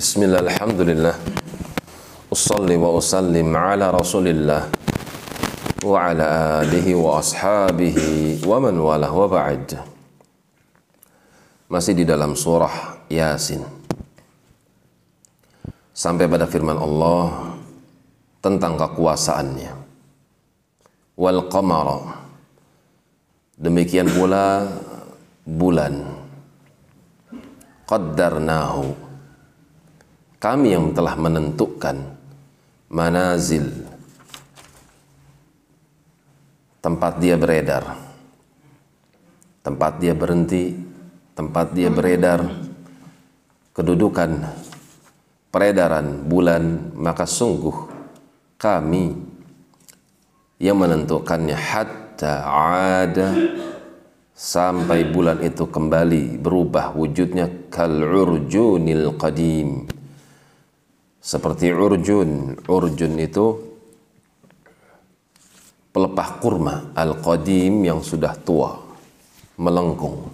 Bismillah, 0.00 0.40
alhamdulillah. 0.48 1.12
Usalli 2.32 2.72
wa 2.80 2.96
usallim 2.96 3.52
ala 3.52 3.92
rasulillah 3.92 4.72
wa 5.84 5.92
ala 6.08 6.64
alihi 6.64 6.96
wa 6.96 7.20
ashabihi 7.20 8.40
wa 8.48 8.64
man 8.64 8.80
walah 8.80 9.12
wa 9.12 9.28
ba'd. 9.28 9.76
Masih 11.68 11.92
di 11.92 12.08
dalam 12.08 12.32
surah 12.32 13.04
Yasin. 13.12 13.60
Sampai 15.92 16.32
pada 16.32 16.48
firman 16.48 16.80
Allah 16.80 17.60
tentang 18.40 18.80
kekuasaannya. 18.80 19.72
Wal 21.20 21.44
qamara. 21.52 22.24
Demikian 23.52 24.08
pula 24.08 24.64
bulan. 25.44 26.24
Qaddarnahu 27.84 29.09
kami 30.40 30.72
yang 30.72 30.96
telah 30.96 31.20
menentukan 31.20 32.16
manazil. 32.88 33.68
Tempat 36.80 37.20
dia 37.20 37.36
beredar. 37.36 37.84
Tempat 39.60 40.00
dia 40.00 40.16
berhenti. 40.16 40.72
Tempat 41.36 41.76
dia 41.76 41.92
beredar. 41.92 42.40
Kedudukan 43.76 44.48
peredaran 45.52 46.24
bulan 46.24 46.88
maka 46.96 47.28
sungguh 47.28 47.92
kami 48.56 49.12
yang 50.56 50.80
menentukannya. 50.80 51.52
Hatta 51.52 52.48
ada 52.96 53.28
sampai 54.32 55.04
bulan 55.04 55.44
itu 55.44 55.68
kembali 55.68 56.40
berubah 56.40 56.96
wujudnya 56.96 57.68
kal 57.68 57.92
urjunil 57.92 59.20
qadim 59.20 59.99
seperti 61.20 61.70
urjun. 61.70 62.56
Urjun 62.64 63.14
itu 63.20 63.46
pelepah 65.92 66.30
kurma 66.40 66.96
al 66.96 67.20
qadim 67.20 67.84
yang 67.84 68.00
sudah 68.00 68.34
tua 68.40 68.80
melengkung. 69.60 70.32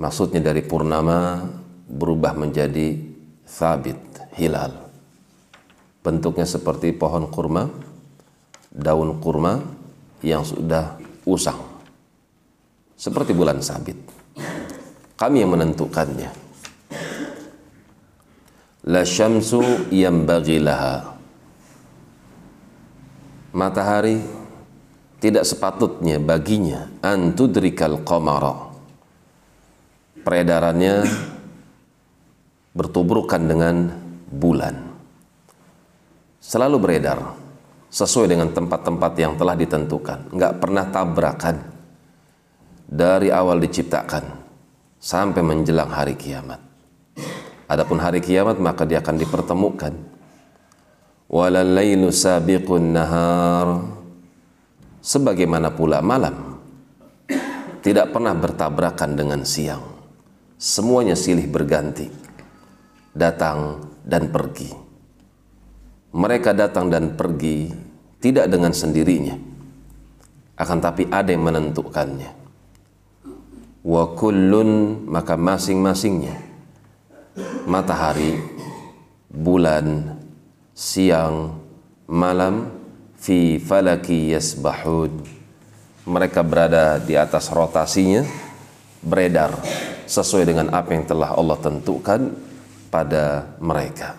Maksudnya 0.00 0.40
dari 0.40 0.64
purnama 0.64 1.44
berubah 1.84 2.32
menjadi 2.32 2.96
sabit 3.44 4.00
hilal. 4.40 4.72
Bentuknya 6.00 6.48
seperti 6.48 6.90
pohon 6.96 7.28
kurma 7.28 7.68
daun 8.72 9.20
kurma 9.20 9.60
yang 10.24 10.42
sudah 10.42 10.96
usang. 11.28 11.60
Seperti 12.96 13.36
bulan 13.36 13.60
sabit. 13.60 13.98
Kami 15.20 15.44
yang 15.44 15.54
menentukannya 15.54 16.51
la 18.92 19.08
syamsu 19.08 19.88
yambaghi 19.88 20.60
laha. 20.60 21.16
Matahari 23.56 24.20
tidak 25.16 25.48
sepatutnya 25.48 26.20
baginya 26.20 26.92
antudrikal 27.00 28.04
qamara. 28.04 28.68
Peredarannya 30.20 31.08
bertubrukan 32.76 33.42
dengan 33.42 33.96
bulan. 34.28 34.76
Selalu 36.42 36.76
beredar 36.76 37.18
sesuai 37.88 38.28
dengan 38.28 38.52
tempat-tempat 38.52 39.12
yang 39.16 39.32
telah 39.40 39.56
ditentukan. 39.56 40.36
Nggak 40.36 40.54
pernah 40.60 40.84
tabrakan. 40.92 41.56
Dari 42.92 43.32
awal 43.32 43.56
diciptakan 43.56 44.24
sampai 45.00 45.40
menjelang 45.40 45.88
hari 45.88 46.12
kiamat 46.12 46.71
Adapun 47.72 47.96
hari 48.04 48.20
kiamat 48.20 48.60
maka 48.60 48.84
dia 48.84 49.00
akan 49.00 49.16
dipertemukan. 49.16 49.96
Walalailu 51.32 52.12
sabiqun 52.12 52.92
nahar. 52.92 53.80
Sebagaimana 55.00 55.72
pula 55.72 56.04
malam 56.04 56.60
tidak 57.80 58.12
pernah 58.12 58.36
bertabrakan 58.36 59.16
dengan 59.16 59.40
siang. 59.48 59.80
Semuanya 60.60 61.16
silih 61.16 61.48
berganti. 61.48 62.12
Datang 63.16 63.88
dan 64.04 64.28
pergi. 64.28 64.68
Mereka 66.12 66.52
datang 66.52 66.92
dan 66.92 67.16
pergi 67.16 67.72
tidak 68.20 68.52
dengan 68.52 68.76
sendirinya. 68.76 69.32
Akan 70.60 70.76
tapi 70.76 71.08
ada 71.08 71.32
yang 71.32 71.40
menentukannya. 71.40 72.30
Wa 73.80 74.12
kullun 74.12 75.02
maka 75.08 75.40
masing-masingnya 75.40 76.51
matahari, 77.66 78.38
bulan, 79.30 80.18
siang, 80.74 81.58
malam 82.08 82.68
fi 83.16 83.56
falaki 83.62 84.34
yasbahun. 84.34 85.22
Mereka 86.02 86.42
berada 86.42 86.98
di 86.98 87.14
atas 87.14 87.48
rotasinya, 87.54 88.26
beredar 89.02 89.54
sesuai 90.06 90.44
dengan 90.44 90.74
apa 90.74 90.90
yang 90.92 91.06
telah 91.06 91.34
Allah 91.34 91.58
tentukan 91.62 92.34
pada 92.90 93.54
mereka. 93.62 94.18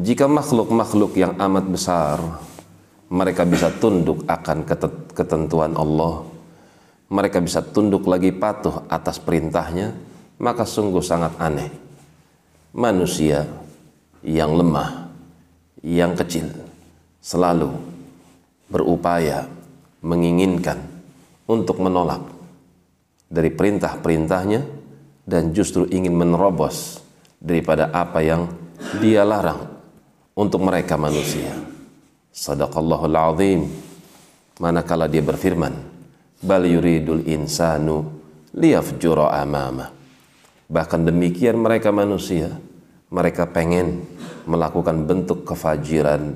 Jika 0.00 0.30
makhluk-makhluk 0.30 1.12
yang 1.18 1.36
amat 1.36 1.64
besar 1.68 2.16
mereka 3.10 3.42
bisa 3.42 3.74
tunduk 3.74 4.22
akan 4.30 4.62
ketentuan 5.10 5.74
Allah, 5.74 6.22
mereka 7.10 7.42
bisa 7.42 7.58
tunduk 7.58 8.06
lagi 8.06 8.30
patuh 8.30 8.86
atas 8.86 9.18
perintahnya, 9.18 9.90
maka 10.38 10.62
sungguh 10.62 11.02
sangat 11.02 11.34
aneh. 11.42 11.89
Manusia 12.70 13.50
yang 14.22 14.54
lemah, 14.54 15.10
yang 15.82 16.14
kecil, 16.14 16.54
selalu 17.18 17.74
berupaya 18.70 19.50
menginginkan 20.06 20.78
untuk 21.50 21.82
menolak 21.82 22.22
dari 23.26 23.50
perintah-perintahnya 23.50 24.62
dan 25.26 25.50
justru 25.50 25.90
ingin 25.90 26.14
menerobos 26.14 27.02
daripada 27.42 27.90
apa 27.90 28.22
yang 28.22 28.46
dia 29.02 29.26
larang 29.26 29.66
untuk 30.38 30.62
mereka 30.62 30.94
manusia. 30.94 31.50
Sadaqallahul 32.30 33.18
azim. 33.18 33.66
Manakala 34.62 35.10
dia 35.10 35.26
berfirman, 35.26 35.74
bal 36.38 36.62
yuridul 36.70 37.26
insanu 37.26 38.06
liyafjura 38.54 39.34
amamah 39.42 39.99
Bahkan 40.70 41.02
demikian 41.02 41.58
mereka 41.58 41.90
manusia, 41.90 42.54
mereka 43.10 43.50
pengen 43.50 44.06
melakukan 44.46 45.02
bentuk 45.02 45.42
kefajiran 45.42 46.30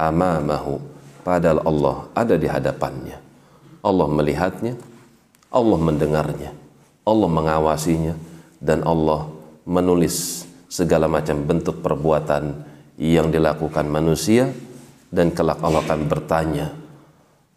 amamahu 0.00 0.80
padahal 1.20 1.60
Allah 1.68 1.96
ada 2.16 2.34
di 2.40 2.48
hadapannya. 2.48 3.20
Allah 3.84 4.08
melihatnya, 4.08 4.74
Allah 5.52 5.78
mendengarnya, 5.78 6.50
Allah 7.04 7.28
mengawasinya 7.30 8.16
dan 8.58 8.80
Allah 8.82 9.28
menulis 9.68 10.48
segala 10.66 11.06
macam 11.06 11.44
bentuk 11.44 11.84
perbuatan 11.84 12.64
yang 12.96 13.28
dilakukan 13.28 13.84
manusia 13.86 14.50
dan 15.12 15.30
kelak 15.36 15.60
Allah 15.60 15.84
akan 15.84 16.00
bertanya 16.08 16.66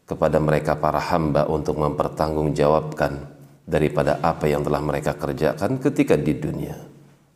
kepada 0.03 0.38
mereka 0.38 0.75
para 0.75 1.00
hamba 1.00 1.47
untuk 1.47 1.79
mempertanggungjawabkan 1.79 3.39
daripada 3.69 4.18
apa 4.25 4.50
yang 4.50 4.66
telah 4.66 4.81
mereka 4.81 5.13
kerjakan 5.13 5.78
ketika 5.78 6.18
di 6.18 6.34
dunia. 6.41 6.74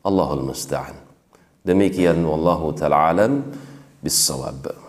Allahul 0.01 0.49
musta'an. 0.49 0.97
Demikian 1.61 2.19
wallahu 2.25 2.73
taala 2.73 3.13
alam 3.13 3.45
bisawab. 4.01 4.82